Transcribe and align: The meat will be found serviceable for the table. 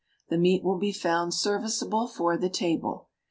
The 0.29 0.37
meat 0.39 0.63
will 0.63 0.79
be 0.79 0.91
found 0.91 1.31
serviceable 1.35 2.07
for 2.07 2.35
the 2.35 2.49
table. 2.49 3.07